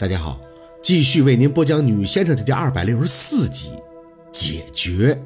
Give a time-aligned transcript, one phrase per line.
[0.00, 0.40] 大家好，
[0.80, 3.72] 继续为您播讲《女先生》的第二百六十四集。
[4.32, 5.20] 解决。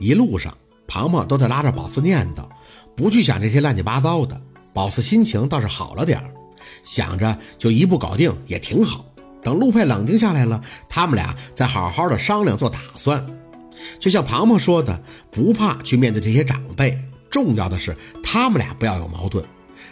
[0.00, 0.52] 一路上，
[0.88, 2.48] 庞庞都在拉着宝四念叨，
[2.96, 4.40] 不去想这些乱七八糟的。
[4.72, 6.34] 宝四心情倒是好了点儿，
[6.84, 9.04] 想着就一步搞定也挺好。
[9.44, 13.24] 等陆佩冷静下来了，他们俩再好好的商量做打算。
[14.00, 16.98] 就像庞庞说的，不怕去面对这些长辈，
[17.30, 19.44] 重要的是他们俩不要有矛盾。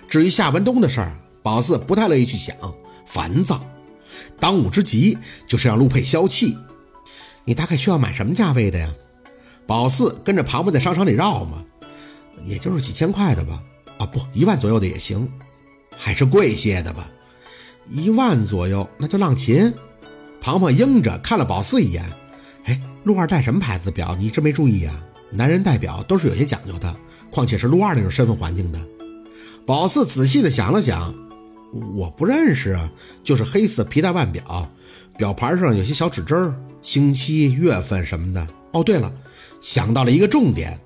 [0.09, 2.57] 至于夏文东的事儿，宝四不太乐意去想。
[3.07, 3.65] 烦躁，
[4.39, 5.17] 当务之急
[5.47, 6.59] 就是让陆佩消气。
[7.45, 8.93] 你大概需要买什么价位的呀？
[9.67, 11.65] 宝四跟着庞庞在商场里绕嘛，
[12.45, 13.63] 也就是几千块的吧。
[13.99, 15.33] 啊，不，一万左右的也行，
[15.97, 17.09] 还是贵些的吧。
[17.89, 19.73] 一万左右，那就浪琴。
[20.41, 22.05] 庞庞应着看了宝四一眼。
[22.65, 24.15] 哎，陆二戴什么牌子表？
[24.17, 25.03] 你真没注意呀？
[25.31, 26.95] 男人戴表都是有些讲究的，
[27.31, 28.81] 况且是陆二那种身份环境的。
[29.65, 31.26] 宝四仔细的想了想。
[31.73, 32.91] 我不认识啊，
[33.23, 34.71] 就是黑色皮带腕表，
[35.19, 38.47] 表盘上有些小指针儿，星期、月份什么的。
[38.73, 39.13] 哦，对了，
[39.61, 40.79] 想到了一个重点，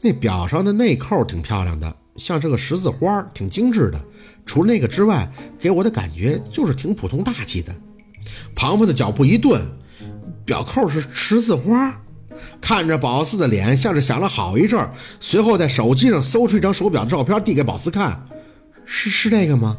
[0.00, 4.04] 那表上的内扣挺漂亮的，像是个十字花，挺精致的。
[4.44, 7.74] 除了那个之外，给我的感觉就是挺普通大气的。
[8.54, 9.60] 庞庞的脚步一顿，
[10.44, 12.02] 表扣是十字花，
[12.60, 14.88] 看着宝四的脸，像是想了好一阵，
[15.20, 18.26] 随后在手机上搜出一张手表的照片，递给宝四看，
[18.84, 19.78] 是是这个吗？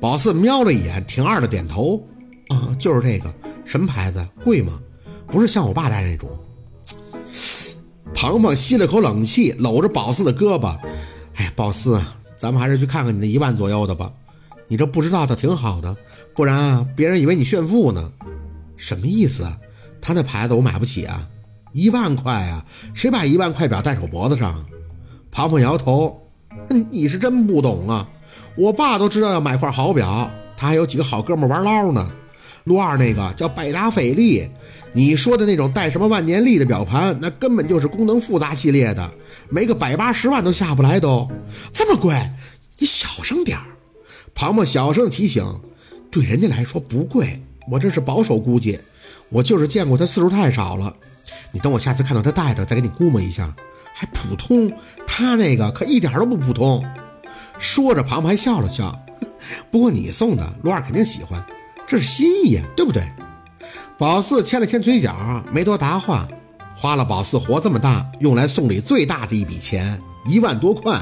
[0.00, 2.02] 宝四瞄了一眼，挺二的点头，
[2.48, 3.32] 啊，就是这个，
[3.66, 4.26] 什么牌子？
[4.42, 4.80] 贵吗？
[5.26, 6.28] 不是像我爸戴那种。
[8.14, 10.76] 庞庞吸了口冷气，搂着宝四的胳膊，
[11.34, 12.00] 哎呀，宝四，
[12.34, 14.10] 咱们还是去看看你那一万左右的吧。
[14.68, 15.94] 你这不知道的挺好的，
[16.34, 18.10] 不然啊，别人以为你炫富呢。
[18.76, 19.58] 什么意思啊？
[20.00, 21.28] 他那牌子我买不起啊，
[21.72, 22.64] 一万块啊，
[22.94, 24.64] 谁把一万块表戴手脖子上？
[25.30, 26.26] 庞庞摇头，
[26.90, 28.08] 你是真不懂啊。
[28.56, 32.10] 我爸都知道要买块好表，他还有几个好哥们玩捞呢。
[32.64, 34.46] 陆二那个叫百达翡丽，
[34.92, 39.10] 你说的那种带什么万年历的表盘，那根本就是功能复杂系列的，
[39.48, 41.26] 没个百八十万都下不来都。
[41.72, 42.14] 这么贵，
[42.78, 43.64] 你小声点儿。
[44.34, 45.60] 庞庞小声提醒，
[46.10, 48.78] 对人家来说不贵，我这是保守估计，
[49.30, 50.94] 我就是见过他次数太少了。
[51.52, 53.54] 你等我下次看到他戴的，再给你估摸一下。
[53.92, 54.70] 还普通，
[55.06, 56.84] 他那个可一点都不普通。
[57.60, 58.98] 说着，庞庞还笑了笑。
[59.70, 61.44] 不过你送的，罗二肯定喜欢，
[61.86, 63.06] 这是心意，对不对？
[63.98, 66.26] 宝四牵了牵嘴角，没多答话。
[66.74, 70.98] 花了宝四活这么大用来送礼最大的一笔钱，一万多块。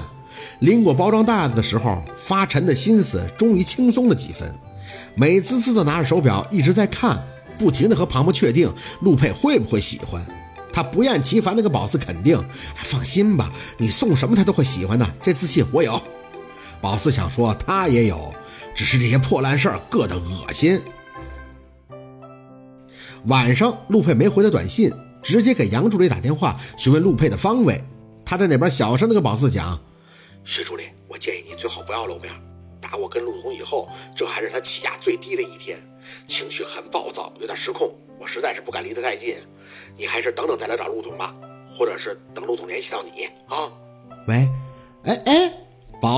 [0.58, 4.52] 拎过包装袋子的时候，发沉的心思终于轻松了几分。
[5.14, 7.22] 美滋滋的拿着手表，一直在看，
[7.56, 10.20] 不停的和庞庞确定陆佩会不会喜欢。
[10.72, 12.40] 他不厌其烦的跟宝四肯定
[12.82, 16.00] ：“放心吧，你送什么他都会喜欢的，这自信我有。”
[16.80, 18.32] 宝四想说他也有，
[18.74, 20.82] 只是这些破烂事儿硌得恶心。
[23.26, 27.82] 晚上，陆佩没回他短信，直接给杨助理打电话询问陆佩的方位。
[28.24, 29.80] 他在那边小声的跟宝四讲
[30.44, 32.32] ：“徐助理，我建议你最好不要露面。
[32.80, 35.78] 打我跟陆总以后，这还是他气压最低的一天，
[36.26, 37.92] 情绪很暴躁，有点失控。
[38.20, 39.36] 我实在是不敢离得太近，
[39.96, 41.34] 你还是等等再来找陆总吧，
[41.66, 43.28] 或者是等陆总联系到你。”，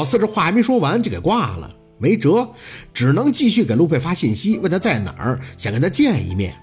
[0.00, 2.48] 老四这话还没说完就给挂了，没辙，
[2.94, 6.54] 只能继续给陆佩发信息，问他在哪儿，想跟他见一面。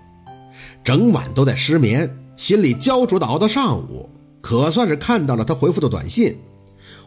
[0.84, 4.10] 整晚都在失眠，心里焦灼的熬到上午，
[4.42, 6.36] 可算是看到了他回复的短信。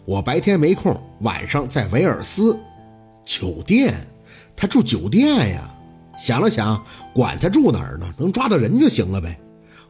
[0.05, 2.57] 我白天没空，晚上在维尔斯
[3.25, 3.93] 酒店，
[4.55, 5.69] 他住酒店呀。
[6.17, 6.81] 想了想，
[7.13, 9.37] 管他住哪儿呢，能抓到人就行了呗。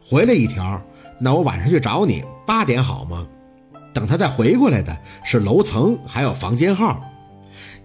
[0.03, 0.83] 回了一条，
[1.19, 3.27] 那我晚上去找你，八点好吗？
[3.93, 7.01] 等他再回过来的是楼层，还有房间号。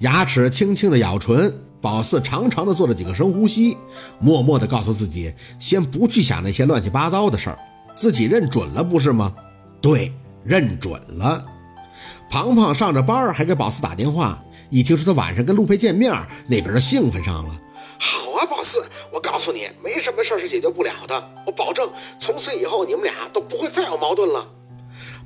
[0.00, 3.76] 牙齿轻轻的咬唇，宝四长长的做了几个深呼吸，
[4.18, 7.58] 默默的告诉自己，先不去想那些乱七八糟的事儿，
[7.96, 9.34] 自己认准了不是吗？
[9.80, 10.12] 对，
[10.44, 11.44] 认准了。
[12.28, 16.12] 庞庞上着班，还给宝四打电话，一听说他晚上跟陆佩见面，
[16.46, 17.60] 那边就兴奋上了。
[17.98, 21.88] 好啊，宝四，我告诉你，没什么事儿是解决不了的，我保证，
[22.18, 24.46] 从此以后你们俩都不会再有矛盾了。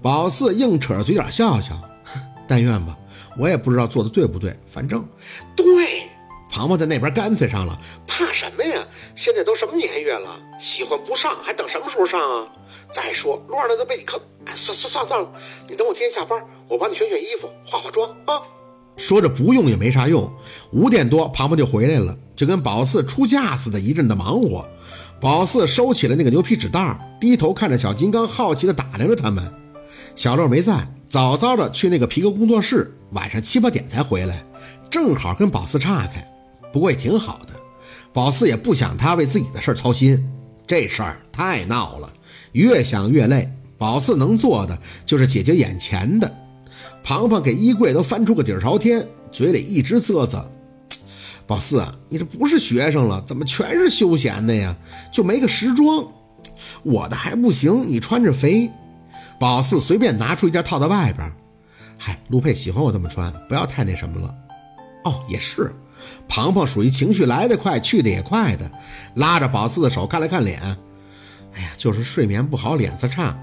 [0.02, 1.78] 宝四硬扯着嘴角笑笑，
[2.48, 2.96] 但愿吧，
[3.38, 5.06] 我也不知道做的对不对，反正
[5.54, 5.66] 对。
[6.52, 8.84] 庞庞在那边干脆上了，怕什么呀？
[9.14, 12.48] 现在都什么年月了，喜欢不上还等什么时候上啊？
[12.90, 15.30] 再说陆二那都被你坑，哎，算算算算了，
[15.68, 18.42] 你等我天天下班，我帮你选选衣服，化化妆啊。
[18.96, 20.28] 说着不用也没啥用，
[20.72, 24.68] 五点多庞庞就回来了，就跟宝四出嫁似的，一阵的忙活。
[25.20, 29.59] 宝四收起了那个牛皮纸袋，低头看着小金刚，好奇的打量着他们。
[30.14, 34.44] 小乐没在，早早的去那个皮革工作室，晚上七八点才回来，
[34.90, 36.26] 正好跟宝四岔开。
[36.72, 37.54] 不过也挺好的。
[38.12, 40.28] 宝四也不想他为自己的事儿操心，
[40.66, 42.12] 这事儿太闹了，
[42.52, 43.48] 越想越累。
[43.78, 46.36] 宝四能做的就是解决眼前的。
[47.02, 50.44] 庞庞给衣柜都翻出个底朝天，嘴里一直啧啧
[51.46, 54.76] ：“宝四啊，你这不是学生了，怎么全是休闲的呀？
[55.12, 56.06] 就没个时装？
[56.82, 58.70] 我的还不行，你穿着肥。”
[59.40, 61.32] 宝四随便拿出一件套在外边。
[61.96, 64.34] 嗨，陆佩喜欢我这么穿，不要太那什么了。
[65.04, 65.74] 哦，也是。
[66.28, 68.70] 庞庞属于情绪来得快，去得也快的，
[69.14, 70.60] 拉着宝四的手看了看脸。
[71.54, 73.34] 哎呀，就是睡眠不好，脸色差。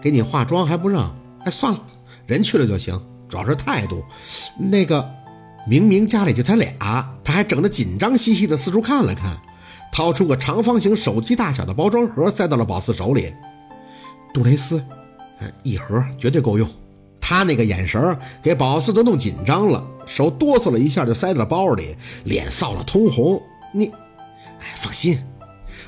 [0.00, 1.12] 给你化妆还不让？
[1.40, 1.80] 哎，算了，
[2.28, 2.96] 人去了就行，
[3.28, 4.04] 主要是态度。
[4.56, 5.10] 那个，
[5.66, 9.36] 明明家里就他俩，他还整得紧张兮兮的四处看了看，
[9.90, 13.34] 掏出个长方形手机大小的包装盒，塞到了宝四手里。
[14.32, 14.84] 杜蕾斯，
[15.62, 16.68] 一盒绝对够用。
[17.20, 23.40] 他那个眼神给宝四都弄紧张了，手哆嗦了一下就塞到了包里，脸臊得通红。
[23.72, 23.86] 你，
[24.58, 25.18] 哎，放心。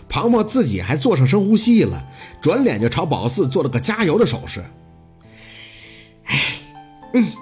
[0.08, 2.06] 庞庞自己还做上深呼吸了，
[2.40, 4.62] 转脸就朝宝四做了个加油的手势。
[6.26, 6.38] 哎，
[7.14, 7.32] 嗯，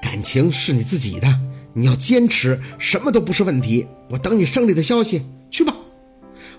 [0.00, 1.40] 感情是你自己的，
[1.74, 3.88] 你要坚持，什么都不是问题。
[4.10, 5.74] 我等你胜利的消息，去吧。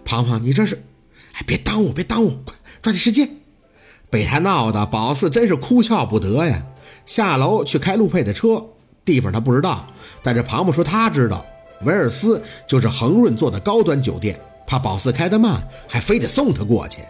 [0.03, 0.83] 庞庞，你这是……
[1.33, 3.27] 哎，别耽误，别耽误，快抓紧时间。
[4.15, 6.63] 被他闹的，宝四真是哭笑不得呀。
[7.05, 8.63] 下楼去开陆佩的车，
[9.03, 9.85] 地方他不知道，
[10.23, 11.45] 但是庞庞说他知道，
[11.81, 14.39] 维尔斯就是恒润做的高端酒店。
[14.65, 17.01] 怕宝四开得慢，还非得送他过去。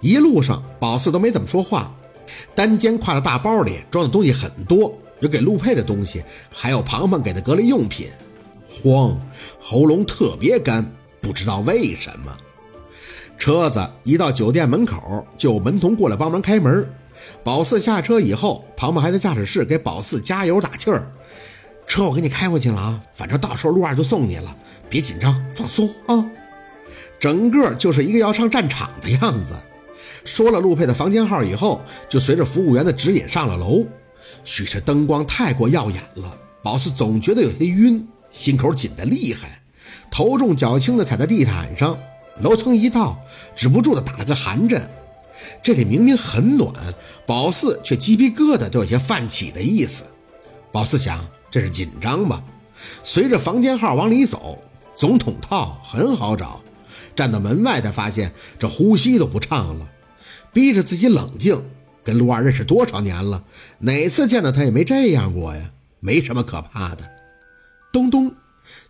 [0.00, 1.94] 一路上，宝四都没怎么说话，
[2.56, 8.08] 单肩挎的大包里装的东西很多，有给陆佩的东西，还有庞庞给的隔离用品。
[8.68, 9.16] 慌，
[9.60, 12.36] 喉咙特别干，不知道为什么。
[13.42, 16.88] 车子一到酒店门口，就有门童过来帮忙开门。
[17.42, 21.10] 宝四下车以后，庞庞还在驾驶室给宝四加油打气儿。
[21.84, 24.56] 车我给你开回去了啊，反正到时候陆二就送你了，
[24.88, 26.24] 别紧张，放松啊。
[27.18, 29.56] 整个就是一个要上战场的样子。
[30.24, 33.84] 说了陆佩的房间号以后，就随着服务员的指引上了楼。
[34.44, 39.62] 许是灯光太过耀眼了，宝四总觉得有些晕，心口紧得厉害，
[40.12, 41.98] 头重脚轻的踩在地毯上。
[42.40, 43.18] 楼层一到，
[43.54, 44.90] 止不住的打了个寒颤。
[45.62, 46.72] 这里明明很暖，
[47.26, 50.04] 宝四却鸡皮疙瘩都有些泛起的意思。
[50.70, 52.42] 宝四想，这是紧张吧？
[53.04, 54.58] 随着房间号往里走，
[54.96, 56.62] 总统套很好找。
[57.14, 59.90] 站到门外，才发现这呼吸都不畅了，
[60.52, 61.62] 逼着自己冷静。
[62.04, 63.44] 跟陆二认识多少年了，
[63.80, 65.70] 哪次见到他也没这样过呀？
[66.00, 67.08] 没什么可怕的。
[67.92, 68.34] 咚咚，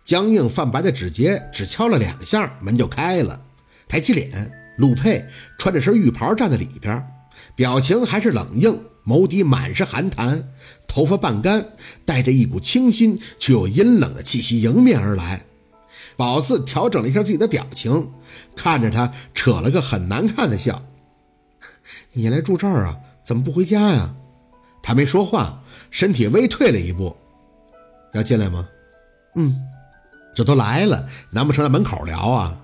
[0.03, 3.41] 僵硬泛白的指节只敲了两下，门就开了。
[3.87, 5.25] 抬起脸，陆佩
[5.57, 7.07] 穿着身浴袍站在里边，
[7.55, 10.49] 表情还是冷硬，眸底满是寒潭，
[10.87, 11.73] 头发半干，
[12.05, 15.45] 带着一股清新却又阴冷的气息迎面而来。
[16.17, 18.11] 宝四调整了一下自己的表情，
[18.55, 20.83] 看着他，扯了个很难看的笑。
[22.11, 22.97] 你来住这儿啊？
[23.23, 24.13] 怎么不回家呀？
[24.83, 27.15] 他没说话，身体微退了一步。
[28.13, 28.67] 要进来吗？
[29.35, 29.55] 嗯，
[30.35, 32.57] 这都来了，难不成在门口聊啊？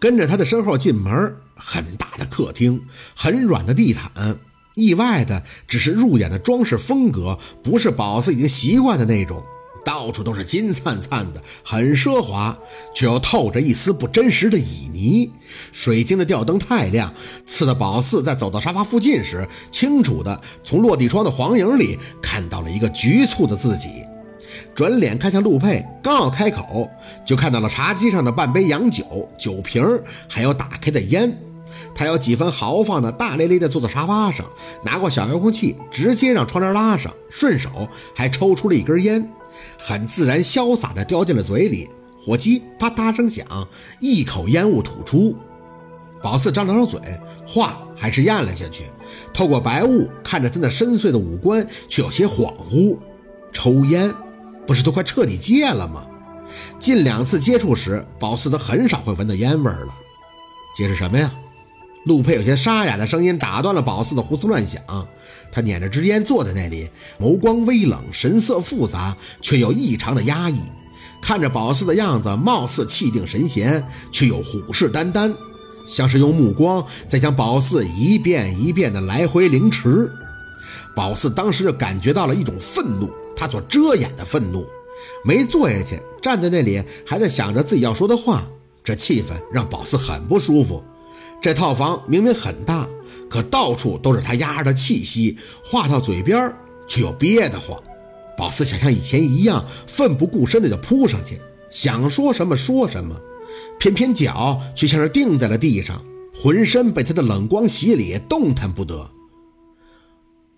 [0.00, 2.82] 跟着他的身后进门，很大的客厅，
[3.14, 4.38] 很软的地毯。
[4.74, 9.44] 意外的只是入眼的装饰风格，不是宝四已经习惯的那种。
[9.84, 12.56] 到处都是金灿灿的，很奢华，
[12.94, 15.30] 却又透着一丝不真实的旖旎。
[15.72, 17.12] 水晶的吊灯太亮，
[17.44, 23.88] 刺得宝四在走到沙发附近时，清楚的从落地窗的黄影里看到了一个局促的自己。
[24.82, 26.90] 转脸看向陆佩，刚要开口，
[27.24, 29.04] 就看到了茶几上的半杯洋酒、
[29.38, 29.80] 酒瓶，
[30.28, 31.38] 还有打开的烟。
[31.94, 34.44] 他有几分豪放的，大咧咧地坐在沙发上，
[34.84, 39.30] 拿过小遥控器，直接让窗帘拉上，顺手还抽出了一根烟。
[39.78, 43.46] 很自然潇洒地叼进了嘴里，火机啪嗒声响，
[44.00, 45.36] 一口烟雾吐出。
[46.20, 47.00] 宝四张了张嘴，
[47.46, 48.86] 话还是咽了下去。
[49.32, 52.98] 透过白雾看着他那深邃的五官，却有些恍惚。
[53.52, 54.12] 抽烟，
[54.66, 56.06] 不是都快彻底戒了吗？
[56.78, 59.94] 近两次接触时，宝四都很少会闻到烟味了。
[60.76, 61.32] 解释什么呀？
[62.04, 64.82] 陆佩有些沙哑的声音打断了宝四的胡思乱想。
[65.52, 66.88] 他捻着支烟坐在那里，
[67.20, 70.62] 眸光微冷，神色复杂，却又异常的压抑。
[71.20, 75.32] 看着宝四的样子，貌似气定神闲，却又虎视眈眈，
[75.86, 80.10] 像是用目光在将宝四一遍一遍的来回凌迟。
[80.94, 84.66] 宝四当时就感觉到了一种愤怒，他所遮掩的愤怒。
[85.24, 88.46] 没坐下去，站在那里，还在想着自己要说的话。
[88.84, 90.82] 这气氛让宝四很不舒服。
[91.40, 92.88] 这套房明明很大，
[93.28, 96.54] 可到处都是他压着的气息，话到嘴边
[96.88, 97.80] 却又憋得慌。
[98.36, 101.38] 宝四想像以前一样奋不顾身的就扑上去，
[101.70, 103.14] 想说什么说什么，
[103.78, 106.04] 偏偏脚却像是定在了地上，
[106.34, 109.10] 浑身被他的冷光洗礼，动弹不得。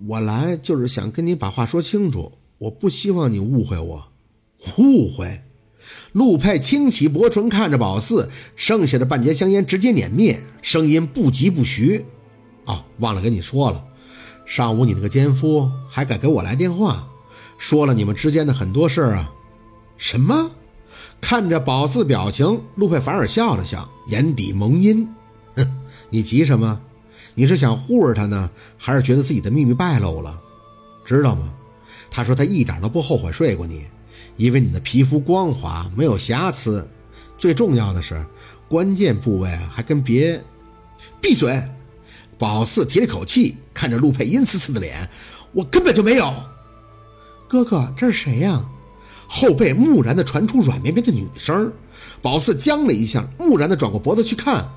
[0.06, 4.08] 我来就是想跟你把话说清楚，我不希望你误会我。
[4.78, 5.42] 误会？
[6.12, 12.04] 陆佩轻启薄唇，看着宝四，剩下的半截香烟直接碾灭，声音不疾不徐
[12.66, 13.84] ：“哦，忘了跟你说了，
[14.44, 17.08] 上午你那个奸夫还敢给我来电话，
[17.58, 19.32] 说了你们之间的很多事儿啊。”
[19.96, 20.50] 什么？
[21.20, 25.08] 看着宝四表情，陆佩反而笑了笑，眼底蒙阴
[25.56, 25.76] ：“哼，
[26.10, 26.80] 你急什么？
[27.34, 30.40] 你是想护着他呢，还是觉得自己的秘密败露了？
[31.04, 31.52] 知道吗？
[32.10, 33.86] 他说他一点都不后悔睡过你。”
[34.36, 36.88] 因为你的皮肤光滑，没有瑕疵，
[37.38, 38.26] 最重要的是，
[38.68, 40.42] 关键部位还跟别……
[41.20, 41.62] 闭嘴！
[42.36, 45.08] 宝四提了口气，看着陆佩阴恻恻的脸，
[45.52, 46.34] 我根本就没有。
[47.46, 48.64] 哥哥，这是谁呀？
[49.28, 51.72] 后背木然的传出软绵绵的女声。
[52.20, 54.68] 宝四僵了一下，木然的转过脖子去看，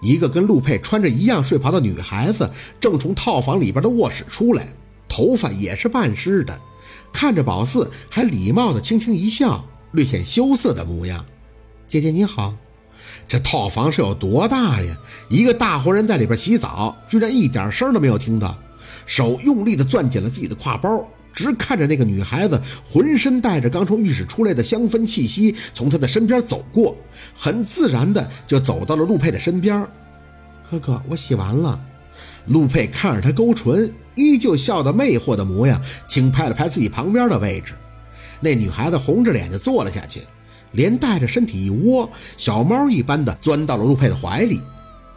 [0.00, 4.74] 一个跟陆佩穿着一样睡袍的女孩子正从套房里边的卧室出来，
[5.08, 6.60] 头发也是半湿的。
[7.12, 11.24] 看着宝四，还礼貌的轻轻一笑，略显羞涩的模样。
[11.86, 12.54] 姐姐你好，
[13.28, 14.96] 这套房是有多大呀？
[15.28, 18.58] 一个大活人在里边洗澡，居然一点声都没有听到，
[19.04, 26.96] 手用力的攥紧了自己的挎包，直看着那个女孩子浑身带着刚从浴室出来的香氛气息，从他的身边走过，
[27.34, 29.86] 很自然的就走到了陆佩的身边。
[30.70, 31.80] 哥哥，我洗完了。
[32.46, 33.94] 陆佩看着他勾唇。
[34.14, 37.72] 依旧笑得魅惑的模样，轻拍了拍自己旁边的位置，
[38.42, 40.20] 那女孩子红着脸就坐了下去，
[40.72, 44.60] 连带着身体一窝，小猫一般的钻到了陆佩的怀里。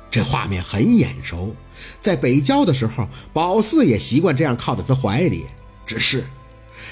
[0.10, 1.54] 这画面很眼熟，
[2.00, 5.44] 在北郊的时候，宝四也习惯这样靠在他怀里，
[5.86, 6.24] 只是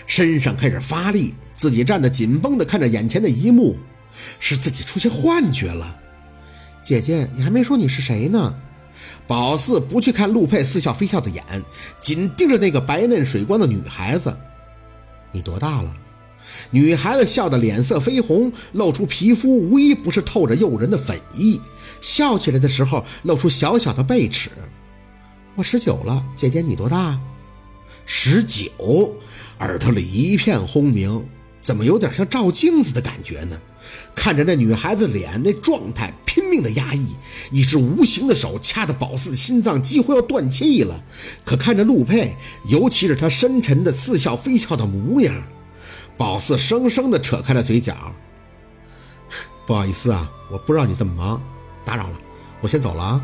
[0.05, 3.77] 身上开始发力，自己站得紧绷的看着眼前的一幕，
[4.39, 5.99] 是自己出现幻觉了。
[6.81, 8.55] 姐姐，你还没说你是谁呢。
[9.25, 11.43] 宝四不去看陆佩似笑非笑的眼，
[11.99, 14.37] 紧盯着那个白嫩水光的女孩子。
[15.31, 15.95] 你多大了？
[16.71, 21.59] 女孩子笑得脸色绯红，露出皮肤无一不是透着诱人的粉意。
[22.01, 24.49] 笑起来的时候，露出小小的贝齿。
[25.55, 27.19] 我十九了，姐姐你多大？
[28.05, 29.15] 十九，
[29.59, 31.27] 耳朵里一片轰鸣，
[31.59, 33.59] 怎么有点像照镜子的感觉呢？
[34.15, 37.15] 看着那女孩子脸那状态，拼命的压抑，
[37.51, 41.03] 一只无形的手掐得宝四的心脏几乎要断气了。
[41.45, 45.33] 可看着陆佩，尤其是他深沉的似笑非笑的模样，
[46.17, 48.15] 宝四生生的扯开了嘴角。
[49.67, 51.41] 不好意思啊，我不知道你这么忙，
[51.85, 52.19] 打扰了，
[52.61, 53.23] 我先走了啊。